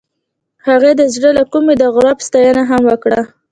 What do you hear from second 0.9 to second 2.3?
د زړه له کومې د غروب